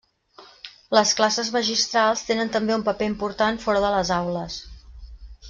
Les 0.97 1.11
classes 1.19 1.51
magistrals 1.57 2.23
tenen 2.31 2.51
també 2.57 2.75
un 2.77 2.87
paper 2.89 3.11
important 3.11 3.61
fora 3.67 3.85
de 3.87 3.93
les 3.99 4.13
aules. 4.19 4.59